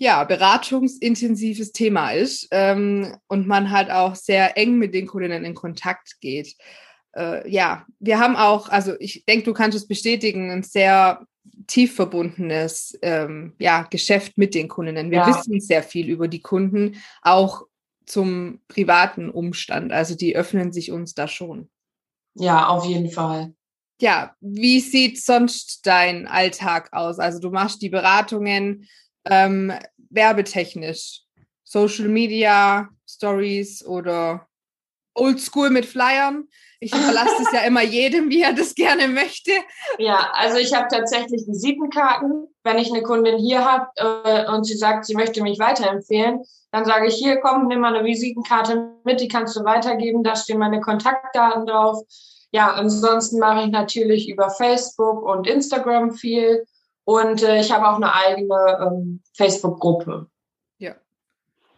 ja, 0.00 0.24
beratungsintensives 0.24 1.72
Thema 1.72 2.12
ist 2.12 2.48
ähm, 2.52 3.18
und 3.28 3.46
man 3.46 3.70
halt 3.70 3.90
auch 3.90 4.14
sehr 4.14 4.56
eng 4.56 4.78
mit 4.78 4.94
den 4.94 5.06
Kundinnen 5.06 5.44
in 5.44 5.54
Kontakt 5.54 6.22
geht. 6.22 6.56
Äh, 7.14 7.46
ja, 7.50 7.84
wir 7.98 8.18
haben 8.18 8.34
auch, 8.34 8.70
also 8.70 8.94
ich 8.98 9.26
denke, 9.26 9.44
du 9.44 9.52
kannst 9.52 9.76
es 9.76 9.86
bestätigen, 9.86 10.50
ein 10.50 10.62
sehr 10.62 11.26
tief 11.66 11.94
verbundenes 11.94 12.98
ähm, 13.02 13.52
ja, 13.58 13.82
Geschäft 13.90 14.38
mit 14.38 14.54
den 14.54 14.68
Kundinnen. 14.68 15.10
Wir 15.10 15.18
ja. 15.18 15.28
wissen 15.28 15.60
sehr 15.60 15.82
viel 15.82 16.08
über 16.08 16.28
die 16.28 16.40
Kunden, 16.40 16.96
auch 17.20 17.66
zum 18.06 18.62
privaten 18.68 19.28
Umstand. 19.28 19.92
Also 19.92 20.14
die 20.14 20.34
öffnen 20.34 20.72
sich 20.72 20.92
uns 20.92 21.12
da 21.12 21.28
schon. 21.28 21.68
Ja, 22.36 22.68
auf 22.68 22.86
jeden 22.86 23.10
Fall. 23.10 23.52
Ja, 24.00 24.34
wie 24.40 24.80
sieht 24.80 25.22
sonst 25.22 25.86
dein 25.86 26.26
Alltag 26.26 26.88
aus? 26.92 27.18
Also 27.18 27.38
du 27.38 27.50
machst 27.50 27.82
die 27.82 27.90
Beratungen 27.90 28.88
ähm, 29.24 29.72
werbetechnisch, 30.10 31.22
Social 31.64 32.08
Media, 32.08 32.88
Stories 33.08 33.84
oder 33.84 34.46
Oldschool 35.14 35.70
mit 35.70 35.86
Flyern. 35.86 36.48
Ich 36.80 36.94
überlasse 36.94 37.42
es 37.42 37.52
ja 37.52 37.60
immer 37.60 37.82
jedem, 37.82 38.30
wie 38.30 38.42
er 38.42 38.52
das 38.52 38.74
gerne 38.74 39.08
möchte. 39.08 39.52
Ja, 39.98 40.30
also 40.32 40.58
ich 40.58 40.72
habe 40.74 40.88
tatsächlich 40.88 41.46
Visitenkarten. 41.46 42.46
Wenn 42.64 42.78
ich 42.78 42.90
eine 42.90 43.02
Kundin 43.02 43.38
hier 43.38 43.64
habe 43.64 43.88
äh, 43.96 44.50
und 44.50 44.64
sie 44.64 44.76
sagt, 44.76 45.06
sie 45.06 45.14
möchte 45.14 45.42
mich 45.42 45.58
weiterempfehlen, 45.58 46.42
dann 46.72 46.84
sage 46.84 47.08
ich 47.08 47.14
hier, 47.14 47.40
komm, 47.40 47.66
nimm 47.66 47.80
mal 47.80 47.94
eine 47.94 48.06
Visitenkarte 48.06 48.92
mit, 49.04 49.20
die 49.20 49.28
kannst 49.28 49.56
du 49.56 49.64
weitergeben. 49.64 50.22
Da 50.22 50.36
stehen 50.36 50.58
meine 50.58 50.80
Kontaktdaten 50.80 51.66
drauf. 51.66 52.02
Ja, 52.52 52.72
ansonsten 52.72 53.38
mache 53.38 53.64
ich 53.64 53.70
natürlich 53.70 54.28
über 54.28 54.50
Facebook 54.50 55.22
und 55.22 55.46
Instagram 55.46 56.12
viel. 56.12 56.64
Und 57.10 57.42
äh, 57.42 57.60
ich 57.60 57.72
habe 57.72 57.88
auch 57.88 57.96
eine 57.96 58.14
eigene 58.14 58.78
ähm, 58.80 59.20
Facebook-Gruppe. 59.34 60.28
Ja. 60.78 60.94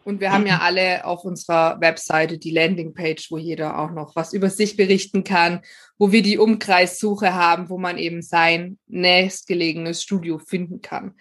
Und 0.03 0.21
wir 0.21 0.31
haben 0.31 0.45
ja 0.45 0.59
alle 0.61 1.05
auf 1.05 1.23
unserer 1.23 1.81
Webseite 1.81 2.37
die 2.37 2.51
Landingpage, 2.51 3.31
wo 3.31 3.39
jeder 3.39 3.79
auch 3.79 3.89
noch 3.89 4.15
was 4.15 4.33
über 4.33 4.51
sich 4.51 4.77
berichten 4.77 5.23
kann, 5.23 5.63
wo 5.97 6.11
wir 6.11 6.21
die 6.21 6.37
Umkreissuche 6.37 7.33
haben, 7.33 7.69
wo 7.69 7.79
man 7.79 7.97
eben 7.97 8.21
sein 8.21 8.77
nächstgelegenes 8.85 10.03
Studio 10.03 10.37
finden 10.37 10.81
kann. 10.81 11.15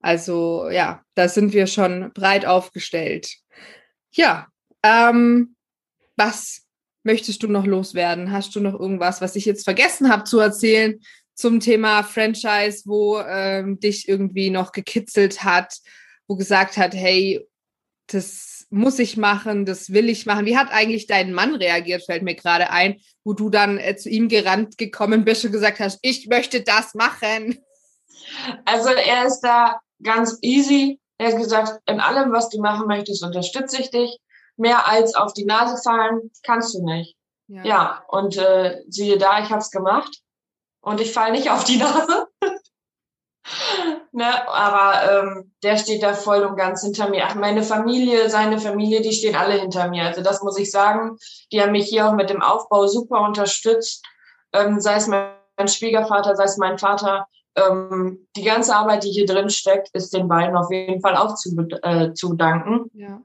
Also 0.00 0.70
ja, 0.70 1.02
da 1.14 1.28
sind 1.28 1.52
wir 1.52 1.66
schon 1.66 2.10
breit 2.14 2.46
aufgestellt. 2.46 3.34
Ja, 4.12 4.46
ähm, 4.82 5.56
was 6.16 6.62
möchtest 7.02 7.42
du 7.42 7.48
noch 7.48 7.66
loswerden? 7.66 8.32
Hast 8.32 8.56
du 8.56 8.60
noch 8.60 8.80
irgendwas, 8.80 9.20
was 9.20 9.36
ich 9.36 9.44
jetzt 9.44 9.64
vergessen 9.64 10.10
habe 10.10 10.24
zu 10.24 10.38
erzählen 10.38 10.98
zum 11.38 11.60
Thema 11.60 12.02
Franchise, 12.02 12.82
wo 12.86 13.20
ähm, 13.20 13.78
dich 13.78 14.08
irgendwie 14.08 14.50
noch 14.50 14.72
gekitzelt 14.72 15.44
hat, 15.44 15.78
wo 16.26 16.34
gesagt 16.34 16.76
hat, 16.76 16.94
hey, 16.94 17.46
das 18.08 18.66
muss 18.70 18.98
ich 18.98 19.16
machen, 19.16 19.64
das 19.64 19.92
will 19.92 20.08
ich 20.08 20.26
machen. 20.26 20.46
Wie 20.46 20.56
hat 20.56 20.72
eigentlich 20.72 21.06
dein 21.06 21.32
Mann 21.32 21.54
reagiert, 21.54 22.04
fällt 22.04 22.24
mir 22.24 22.34
gerade 22.34 22.70
ein, 22.70 23.00
wo 23.22 23.34
du 23.34 23.50
dann 23.50 23.78
äh, 23.78 23.94
zu 23.94 24.08
ihm 24.08 24.28
gerannt 24.28 24.78
gekommen 24.78 25.24
bist 25.24 25.44
und 25.44 25.52
gesagt 25.52 25.78
hast, 25.78 26.00
ich 26.02 26.26
möchte 26.26 26.62
das 26.62 26.94
machen? 26.94 27.56
Also 28.64 28.88
er 28.88 29.24
ist 29.24 29.40
da 29.40 29.78
ganz 30.02 30.38
easy. 30.42 30.98
Er 31.18 31.28
hat 31.28 31.38
gesagt, 31.38 31.80
in 31.88 32.00
allem, 32.00 32.32
was 32.32 32.48
du 32.48 32.60
machen 32.60 32.88
möchtest, 32.88 33.22
unterstütze 33.22 33.80
ich 33.80 33.90
dich. 33.90 34.18
Mehr 34.56 34.88
als 34.88 35.14
auf 35.14 35.34
die 35.34 35.44
Nase 35.44 35.80
fallen 35.84 36.32
kannst 36.42 36.74
du 36.74 36.84
nicht. 36.84 37.16
Ja, 37.46 37.64
ja 37.64 38.04
und 38.08 38.36
äh, 38.36 38.82
siehe 38.88 39.18
da, 39.18 39.40
ich 39.40 39.50
habe 39.50 39.60
es 39.60 39.70
gemacht 39.70 40.20
und 40.80 41.00
ich 41.00 41.12
falle 41.12 41.32
nicht 41.32 41.50
auf 41.50 41.64
die 41.64 41.76
Nase. 41.76 42.28
ne, 44.12 44.48
aber 44.48 45.10
ähm, 45.10 45.52
der 45.62 45.76
steht 45.76 46.02
da 46.02 46.14
voll 46.14 46.44
und 46.44 46.56
ganz 46.56 46.82
hinter 46.82 47.08
mir. 47.08 47.24
Ach, 47.26 47.34
meine 47.34 47.62
Familie, 47.62 48.28
seine 48.30 48.58
Familie, 48.58 49.00
die 49.00 49.12
stehen 49.12 49.36
alle 49.36 49.54
hinter 49.54 49.88
mir. 49.88 50.04
Also 50.04 50.22
das 50.22 50.42
muss 50.42 50.58
ich 50.58 50.70
sagen. 50.70 51.16
Die 51.52 51.60
haben 51.60 51.72
mich 51.72 51.86
hier 51.86 52.08
auch 52.08 52.14
mit 52.14 52.30
dem 52.30 52.42
Aufbau 52.42 52.86
super 52.86 53.20
unterstützt. 53.22 54.04
Ähm, 54.52 54.80
sei 54.80 54.96
es 54.96 55.06
mein, 55.06 55.32
Schwiegervater, 55.66 56.36
sei 56.36 56.44
es 56.44 56.56
mein 56.56 56.78
Vater. 56.78 57.26
Ähm, 57.56 58.28
die 58.36 58.44
ganze 58.44 58.76
Arbeit, 58.76 59.02
die 59.02 59.10
hier 59.10 59.26
drin 59.26 59.50
steckt, 59.50 59.88
ist 59.92 60.14
den 60.14 60.28
beiden 60.28 60.56
auf 60.56 60.70
jeden 60.70 61.00
Fall 61.00 61.16
auch 61.16 61.34
zu, 61.34 61.50
äh, 61.82 62.12
zu 62.12 62.34
danken. 62.34 62.90
Ja. 62.94 63.20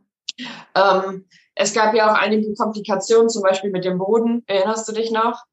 Ähm, 0.75 1.27
es 1.55 1.73
gab 1.73 1.93
ja 1.93 2.11
auch 2.11 2.15
einige 2.15 2.53
Komplikationen, 2.55 3.29
zum 3.29 3.43
Beispiel 3.43 3.69
mit 3.69 3.85
dem 3.85 3.99
Boden. 3.99 4.43
Erinnerst 4.47 4.87
du 4.87 4.93
dich 4.93 5.11
noch? 5.11 5.43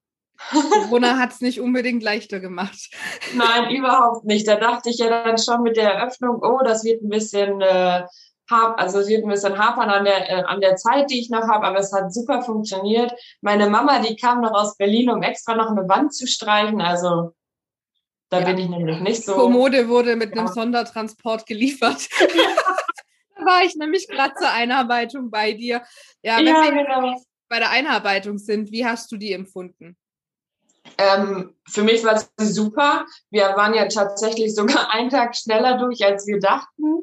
Corona 0.51 1.19
hat 1.19 1.33
es 1.33 1.41
nicht 1.41 1.61
unbedingt 1.61 2.03
leichter 2.03 2.41
gemacht. 2.41 2.91
Nein, 3.35 3.71
überhaupt 3.75 4.25
nicht. 4.25 4.49
Da 4.49 4.57
dachte 4.57 4.91
ich 4.91 4.99
ja 4.99 5.23
dann 5.23 5.39
schon 5.39 5.63
mit 5.63 5.77
der 5.77 5.95
Eröffnung, 5.95 6.41
oh, 6.43 6.61
das 6.65 6.85
wird 6.85 7.03
ein 7.03 7.09
bisschen 7.09 7.61
äh, 7.61 8.05
also 8.51 8.99
es 8.99 9.09
wird 9.09 9.25
ein 9.25 9.31
bisschen 9.31 9.59
hapern 9.59 9.91
an 9.91 10.05
der, 10.05 10.29
äh, 10.29 10.43
an 10.43 10.61
der 10.61 10.77
Zeit, 10.77 11.11
die 11.11 11.21
ich 11.21 11.31
noch 11.31 11.47
habe, 11.49 11.67
aber 11.67 11.79
es 11.79 11.93
hat 11.93 12.13
super 12.13 12.43
funktioniert. 12.43 13.13
Meine 13.41 13.69
Mama, 13.71 14.01
die 14.01 14.17
kam 14.17 14.41
noch 14.41 14.53
aus 14.53 14.77
Berlin, 14.77 15.11
um 15.11 15.23
extra 15.23 15.55
noch 15.55 15.71
eine 15.71 15.89
Wand 15.89 16.15
zu 16.15 16.27
streichen. 16.27 16.81
Also 16.81 17.33
da 18.29 18.41
ja. 18.41 18.47
bin 18.47 18.59
ich 18.59 18.69
nämlich 18.69 19.01
nicht 19.01 19.25
so. 19.25 19.35
Kommode 19.35 19.89
wurde 19.89 20.17
mit 20.17 20.35
ja. 20.35 20.43
einem 20.43 20.49
Sondertransport 20.49 21.47
geliefert. 21.47 22.09
da 23.37 23.45
war 23.45 23.65
ich 23.65 23.77
nämlich 23.77 24.09
gerade 24.09 24.35
zur 24.35 24.51
Einarbeitung 24.51 25.31
bei 25.31 25.53
dir. 25.53 25.83
Ja, 26.23 26.39
wenn 26.39 26.47
ja, 26.47 26.63
wir 26.63 26.73
genau. 26.73 27.21
bei 27.49 27.59
der 27.59 27.71
Einarbeitung 27.71 28.39
sind, 28.39 28.73
wie 28.73 28.85
hast 28.85 29.11
du 29.13 29.17
die 29.17 29.33
empfunden? 29.33 29.97
Ähm, 30.99 31.55
für 31.69 31.83
mich 31.83 32.05
war 32.05 32.15
es 32.15 32.31
super. 32.37 33.07
Wir 33.31 33.57
waren 33.57 33.75
ja 33.75 33.87
tatsächlich 33.87 34.55
sogar 34.55 34.91
einen 34.93 35.11
Tag 35.11 35.37
schneller 35.37 35.79
durch, 35.79 36.05
als 36.05 36.27
wir 36.27 36.41
dachten. 36.41 37.03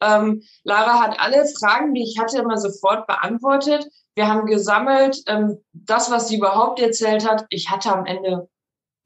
Ähm, 0.00 0.42
Lara 0.64 1.00
hat 1.00 1.18
alle 1.18 1.46
Fragen, 1.58 1.94
die 1.94 2.02
ich 2.02 2.18
hatte, 2.18 2.38
immer 2.38 2.58
sofort 2.58 3.06
beantwortet. 3.06 3.86
Wir 4.14 4.28
haben 4.28 4.46
gesammelt, 4.46 5.22
ähm, 5.26 5.58
das, 5.72 6.10
was 6.10 6.28
sie 6.28 6.36
überhaupt 6.36 6.80
erzählt 6.80 7.28
hat. 7.28 7.46
Ich 7.48 7.70
hatte 7.70 7.92
am 7.92 8.06
Ende 8.06 8.48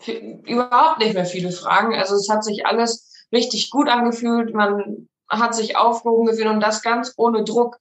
überhaupt 0.07 0.99
nicht 0.99 1.15
mehr 1.15 1.27
viele 1.27 1.51
Fragen. 1.51 1.95
Also 1.95 2.15
es 2.15 2.29
hat 2.29 2.45
sich 2.45 2.67
alles 2.67 3.13
richtig 3.33 3.71
gut 3.71 3.89
angefühlt. 3.89 4.55
Man 4.55 5.09
hat 5.29 5.55
sich 5.55 5.77
aufgehoben 5.77 6.27
gefühlt 6.27 6.49
und 6.49 6.61
das 6.61 6.83
ganz 6.83 7.15
ohne 7.17 7.45
Druck. 7.45 7.79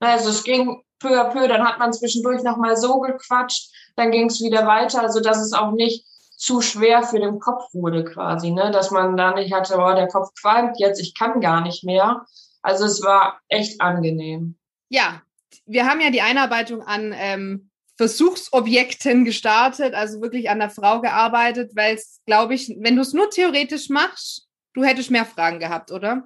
Also 0.00 0.30
es 0.30 0.44
ging 0.44 0.82
peu 0.98 1.20
à 1.20 1.24
peu, 1.30 1.48
dann 1.48 1.66
hat 1.66 1.78
man 1.78 1.92
zwischendurch 1.92 2.42
nochmal 2.42 2.76
so 2.76 3.00
gequatscht, 3.00 3.70
dann 3.96 4.10
ging 4.10 4.26
es 4.26 4.42
wieder 4.42 4.66
weiter, 4.66 5.02
also 5.02 5.20
dass 5.20 5.38
es 5.38 5.52
auch 5.52 5.72
nicht 5.72 6.06
zu 6.36 6.60
schwer 6.60 7.02
für 7.02 7.18
den 7.18 7.40
Kopf 7.40 7.72
wurde 7.72 8.04
quasi, 8.04 8.50
ne? 8.50 8.70
dass 8.70 8.90
man 8.90 9.16
da 9.16 9.32
nicht 9.32 9.52
hatte, 9.52 9.76
oh, 9.78 9.94
der 9.94 10.08
Kopf 10.08 10.30
qualmt 10.40 10.78
jetzt, 10.78 11.00
ich 11.00 11.14
kann 11.14 11.40
gar 11.40 11.62
nicht 11.62 11.82
mehr. 11.82 12.26
Also 12.62 12.84
es 12.84 13.02
war 13.02 13.40
echt 13.48 13.80
angenehm. 13.80 14.56
Ja, 14.88 15.22
wir 15.64 15.86
haben 15.86 16.00
ja 16.00 16.10
die 16.10 16.20
Einarbeitung 16.20 16.82
an 16.82 17.14
ähm, 17.16 17.70
Versuchsobjekten 17.96 19.24
gestartet, 19.24 19.94
also 19.94 20.20
wirklich 20.20 20.50
an 20.50 20.58
der 20.58 20.70
Frau 20.70 21.00
gearbeitet, 21.00 21.72
weil 21.74 21.94
es, 21.94 22.20
glaube 22.26 22.54
ich, 22.54 22.74
wenn 22.78 22.96
du 22.96 23.02
es 23.02 23.14
nur 23.14 23.30
theoretisch 23.30 23.88
machst, 23.88 24.46
du 24.74 24.84
hättest 24.84 25.10
mehr 25.10 25.24
Fragen 25.24 25.58
gehabt, 25.58 25.90
oder? 25.90 26.24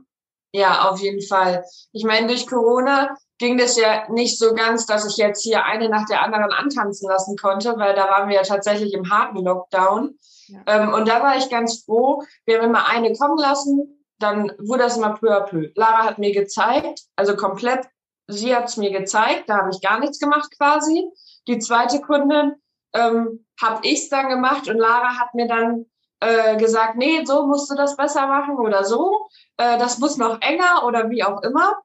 Ja, 0.52 0.88
auf 0.88 1.00
jeden 1.00 1.22
Fall. 1.22 1.64
Ich 1.92 2.02
meine, 2.04 2.26
durch 2.26 2.46
Corona 2.46 3.16
ging 3.40 3.56
das 3.56 3.76
ja 3.76 4.04
nicht 4.10 4.38
so 4.38 4.54
ganz, 4.54 4.84
dass 4.86 5.06
ich 5.06 5.16
jetzt 5.16 5.42
hier 5.42 5.64
eine 5.64 5.88
nach 5.88 6.04
der 6.04 6.22
anderen 6.22 6.52
antanzen 6.52 7.08
lassen 7.08 7.36
konnte, 7.38 7.74
weil 7.78 7.94
da 7.94 8.08
waren 8.08 8.28
wir 8.28 8.36
ja 8.36 8.42
tatsächlich 8.42 8.92
im 8.92 9.10
harten 9.10 9.42
Lockdown. 9.42 10.18
Ja. 10.48 10.58
Ähm, 10.66 10.92
und 10.92 11.08
da 11.08 11.22
war 11.22 11.36
ich 11.38 11.48
ganz 11.48 11.82
froh. 11.84 12.22
Wir 12.44 12.58
haben 12.58 12.66
immer 12.66 12.86
eine 12.86 13.14
kommen 13.14 13.38
lassen, 13.38 14.04
dann 14.18 14.52
wurde 14.58 14.82
das 14.82 14.98
immer 14.98 15.14
peu 15.14 15.34
à 15.34 15.40
peu. 15.40 15.70
Lara 15.74 16.04
hat 16.04 16.18
mir 16.18 16.32
gezeigt, 16.32 17.00
also 17.16 17.34
komplett, 17.34 17.86
sie 18.28 18.54
hat 18.54 18.68
es 18.68 18.76
mir 18.76 18.90
gezeigt, 18.90 19.44
da 19.48 19.56
habe 19.56 19.70
ich 19.72 19.80
gar 19.80 19.98
nichts 20.00 20.20
gemacht 20.20 20.50
quasi. 20.58 21.10
Die 21.48 21.58
zweite 21.58 22.02
Kundin 22.02 22.56
ähm, 22.92 23.46
habe 23.60 23.80
ich 23.86 24.02
es 24.02 24.08
dann 24.10 24.28
gemacht 24.28 24.68
und 24.68 24.76
Lara 24.76 25.18
hat 25.18 25.34
mir 25.34 25.48
dann 25.48 25.86
äh, 26.20 26.58
gesagt, 26.58 26.96
nee, 26.96 27.24
so 27.24 27.46
musst 27.46 27.70
du 27.70 27.74
das 27.74 27.96
besser 27.96 28.26
machen 28.26 28.58
oder 28.58 28.84
so. 28.84 29.28
Äh, 29.56 29.78
das 29.78 29.98
muss 29.98 30.18
noch 30.18 30.42
enger 30.42 30.84
oder 30.84 31.08
wie 31.08 31.24
auch 31.24 31.42
immer. 31.42 31.80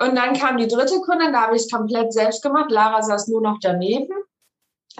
Und 0.00 0.14
dann 0.16 0.34
kam 0.34 0.56
die 0.58 0.68
dritte 0.68 1.00
Kundin, 1.00 1.32
da 1.32 1.42
habe 1.42 1.56
ich 1.56 1.62
es 1.62 1.70
komplett 1.70 2.12
selbst 2.12 2.42
gemacht. 2.42 2.70
Lara 2.70 3.02
saß 3.02 3.28
nur 3.28 3.40
noch 3.40 3.58
daneben. 3.60 4.14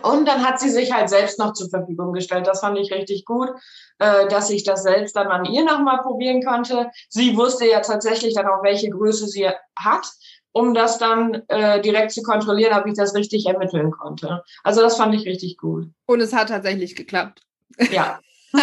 Und 0.02 0.28
dann 0.28 0.47
hat 0.47 0.61
sie 0.61 0.71
sich 0.71 0.93
halt 0.93 1.09
selbst 1.09 1.38
noch 1.38 1.55
zur 1.55 1.71
Verfügung 1.71 2.12
gestellt. 2.12 2.47
Das 2.47 2.61
fand 2.61 2.78
ich 2.78 2.93
richtig 2.93 3.25
gut, 3.25 3.50
äh, 3.99 4.28
dass 4.28 4.50
ich 4.50 4.62
das 4.62 4.83
selbst 4.83 5.17
dann 5.17 5.28
an 5.28 5.45
ihr 5.45 5.64
nochmal 5.64 6.02
probieren 6.02 6.43
konnte. 6.45 6.90
Sie 7.09 7.37
wusste 7.37 7.67
ja 7.67 7.81
tatsächlich 7.81 8.35
dann 8.35 8.47
auch, 8.47 8.62
welche 8.62 8.90
Größe 8.90 9.26
sie 9.26 9.49
hat, 9.76 10.07
um 10.52 10.75
das 10.75 10.99
dann 10.99 11.43
äh, 11.49 11.81
direkt 11.81 12.12
zu 12.12 12.23
kontrollieren, 12.23 12.78
ob 12.78 12.87
ich 12.87 12.95
das 12.95 13.14
richtig 13.14 13.47
ermitteln 13.47 13.90
konnte. 13.90 14.45
Also 14.62 14.81
das 14.83 14.97
fand 14.97 15.14
ich 15.14 15.26
richtig 15.26 15.57
gut. 15.57 15.88
Und 16.07 16.21
es 16.21 16.33
hat 16.33 16.49
tatsächlich 16.49 16.95
geklappt. 16.95 17.43
Ja. 17.90 18.21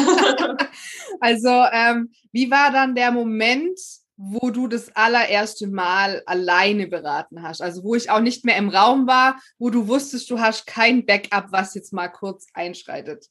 also, 1.19 1.49
ähm, 1.49 2.11
wie 2.31 2.49
war 2.49 2.71
dann 2.71 2.95
der 2.95 3.11
Moment, 3.11 3.79
wo 4.17 4.49
du 4.49 4.67
das 4.67 4.95
allererste 4.95 5.67
Mal 5.67 6.23
alleine 6.25 6.87
beraten 6.87 7.43
hast? 7.43 7.61
Also 7.61 7.83
wo 7.83 7.95
ich 7.95 8.09
auch 8.09 8.19
nicht 8.19 8.45
mehr 8.45 8.57
im 8.57 8.69
Raum 8.69 9.07
war, 9.07 9.39
wo 9.57 9.69
du 9.69 9.87
wusstest, 9.87 10.29
du 10.29 10.39
hast 10.39 10.67
kein 10.67 11.05
Backup, 11.05 11.51
was 11.51 11.75
jetzt 11.75 11.93
mal 11.93 12.07
kurz 12.07 12.47
einschreitet. 12.53 13.25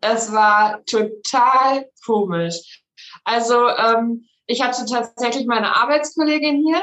Es 0.00 0.32
war 0.32 0.84
total 0.84 1.88
komisch. 2.04 2.82
Also 3.24 3.68
ähm, 3.68 4.28
ich 4.46 4.62
hatte 4.62 4.84
tatsächlich 4.84 5.46
meine 5.46 5.76
Arbeitskollegin 5.76 6.64
hier 6.64 6.82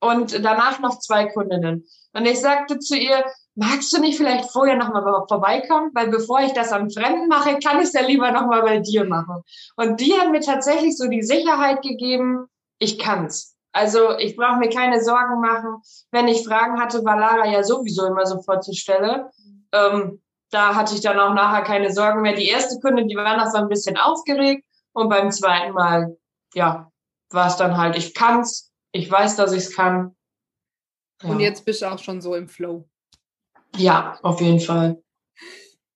und 0.00 0.32
danach 0.44 0.78
noch 0.80 0.98
zwei 0.98 1.26
Kundinnen. 1.26 1.86
Und 2.12 2.26
ich 2.26 2.40
sagte 2.40 2.78
zu 2.78 2.96
ihr, 2.96 3.24
magst 3.56 3.92
du 3.92 4.00
nicht 4.00 4.16
vielleicht 4.16 4.50
vorher 4.52 4.76
nochmal 4.76 5.02
vorbeikommen? 5.26 5.90
Weil 5.94 6.08
bevor 6.08 6.40
ich 6.40 6.52
das 6.52 6.72
am 6.72 6.90
Fremden 6.90 7.26
mache, 7.26 7.58
kann 7.58 7.78
ich 7.78 7.86
es 7.86 7.92
ja 7.94 8.02
lieber 8.02 8.30
nochmal 8.30 8.62
bei 8.62 8.78
dir 8.78 9.04
machen. 9.04 9.42
Und 9.76 10.00
die 10.00 10.14
hat 10.14 10.30
mir 10.30 10.40
tatsächlich 10.40 10.96
so 10.96 11.08
die 11.08 11.22
Sicherheit 11.22 11.82
gegeben, 11.82 12.46
ich 12.78 12.98
kann's. 12.98 13.56
Also 13.72 14.16
ich 14.18 14.36
brauche 14.36 14.58
mir 14.58 14.68
keine 14.68 15.02
Sorgen 15.02 15.40
machen. 15.40 15.82
Wenn 16.10 16.28
ich 16.28 16.46
Fragen 16.46 16.80
hatte, 16.80 17.04
war 17.04 17.18
Lara 17.18 17.46
ja 17.46 17.62
sowieso 17.62 18.06
immer 18.06 18.26
sofort 18.26 18.64
zur 18.64 18.74
Stelle. 18.74 19.30
Ähm, 19.72 20.22
da 20.50 20.74
hatte 20.74 20.94
ich 20.94 21.00
dann 21.00 21.18
auch 21.18 21.34
nachher 21.34 21.62
keine 21.62 21.92
Sorgen 21.92 22.22
mehr. 22.22 22.34
Die 22.34 22.48
erste 22.48 22.78
Kundin, 22.80 23.08
die 23.08 23.16
war 23.16 23.36
noch 23.36 23.50
so 23.50 23.58
ein 23.58 23.68
bisschen 23.68 23.96
aufgeregt. 23.96 24.64
Und 24.92 25.08
beim 25.08 25.30
zweiten 25.30 25.72
Mal, 25.72 26.16
ja, 26.54 26.90
war 27.30 27.48
es 27.48 27.56
dann 27.56 27.76
halt, 27.76 27.96
ich 27.96 28.14
kann's, 28.14 28.72
ich 28.92 29.10
weiß, 29.10 29.36
dass 29.36 29.52
ich 29.52 29.64
es 29.64 29.76
kann. 29.76 30.16
Ja. 31.22 31.30
Und 31.30 31.40
jetzt 31.40 31.64
bist 31.64 31.82
du 31.82 31.86
auch 31.86 31.98
schon 31.98 32.20
so 32.20 32.34
im 32.34 32.48
Flow. 32.48 32.88
Ja, 33.76 34.18
auf 34.22 34.40
jeden 34.40 34.60
Fall. 34.60 35.02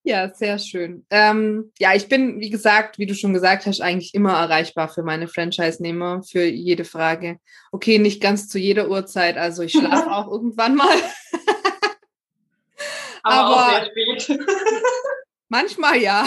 Ja, 0.02 0.32
sehr 0.32 0.58
schön. 0.58 1.04
Ähm, 1.10 1.72
ja, 1.78 1.94
ich 1.94 2.08
bin, 2.08 2.40
wie 2.40 2.49
gesagt, 2.49 2.99
wie 2.99 3.04
du 3.04 3.14
schon 3.14 3.34
gesagt 3.34 3.66
hast, 3.66 3.82
eigentlich 3.82 4.14
immer 4.14 4.32
erreichbar 4.32 4.88
für 4.88 5.02
meine 5.02 5.28
Franchise-Nehmer, 5.28 6.22
für 6.22 6.44
jede 6.44 6.84
Frage. 6.84 7.38
Okay, 7.70 7.99
nicht 7.99 8.22
ganz 8.22 8.49
zu 8.49 8.58
jeder 8.58 8.88
Uhrzeit, 8.88 9.37
also 9.37 9.62
ich 9.62 9.72
schlafe 9.72 10.10
auch 10.10 10.28
irgendwann 10.28 10.75
mal. 10.75 10.96
Aber, 13.22 13.34
Aber 13.34 13.56
auch 13.56 13.70
sehr 13.70 13.87
spät. 13.87 14.40
manchmal 15.49 15.99
ja. 15.99 16.26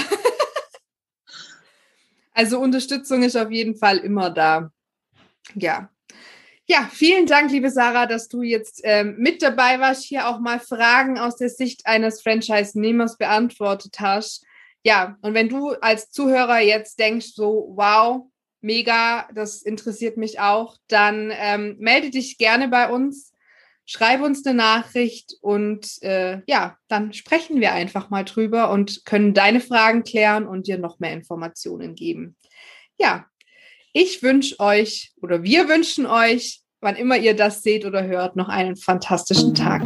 also 2.33 2.59
Unterstützung 2.59 3.23
ist 3.23 3.35
auf 3.35 3.49
jeden 3.49 3.75
Fall 3.75 3.97
immer 3.97 4.29
da. 4.29 4.71
Ja, 5.55 5.89
ja, 6.65 6.89
vielen 6.91 7.25
Dank, 7.25 7.51
liebe 7.51 7.69
Sarah, 7.69 8.05
dass 8.05 8.29
du 8.29 8.41
jetzt 8.41 8.81
ähm, 8.83 9.15
mit 9.17 9.41
dabei 9.41 9.79
warst, 9.79 10.03
hier 10.03 10.29
auch 10.29 10.39
mal 10.39 10.59
Fragen 10.59 11.19
aus 11.19 11.35
der 11.35 11.49
Sicht 11.49 11.85
eines 11.85 12.21
Franchise-Nehmers 12.21 13.17
beantwortet 13.17 13.99
hast. 13.99 14.45
Ja, 14.83 15.17
und 15.21 15.33
wenn 15.33 15.49
du 15.49 15.71
als 15.71 16.09
Zuhörer 16.09 16.59
jetzt 16.59 16.99
denkst, 16.99 17.33
so, 17.35 17.73
wow, 17.75 18.27
mega, 18.61 19.27
das 19.33 19.61
interessiert 19.61 20.17
mich 20.17 20.39
auch, 20.39 20.77
dann 20.87 21.31
ähm, 21.33 21.75
melde 21.79 22.09
dich 22.09 22.37
gerne 22.37 22.69
bei 22.69 22.89
uns, 22.89 23.33
schreib 23.85 24.21
uns 24.21 24.45
eine 24.45 24.55
Nachricht 24.55 25.35
und 25.41 26.01
äh, 26.01 26.41
ja, 26.47 26.77
dann 26.87 27.11
sprechen 27.11 27.59
wir 27.59 27.73
einfach 27.73 28.09
mal 28.09 28.23
drüber 28.23 28.71
und 28.71 29.03
können 29.05 29.33
deine 29.33 29.59
Fragen 29.59 30.03
klären 30.03 30.47
und 30.47 30.67
dir 30.67 30.77
noch 30.77 30.99
mehr 30.99 31.11
Informationen 31.11 31.95
geben. 31.95 32.37
Ja, 32.97 33.25
ich 33.93 34.23
wünsche 34.23 34.59
euch 34.59 35.13
oder 35.21 35.43
wir 35.43 35.69
wünschen 35.69 36.05
euch, 36.05 36.61
wann 36.81 36.95
immer 36.95 37.17
ihr 37.17 37.35
das 37.35 37.61
seht 37.61 37.85
oder 37.85 38.03
hört, 38.03 38.35
noch 38.35 38.49
einen 38.49 38.75
fantastischen 38.75 39.53
Tag. 39.53 39.83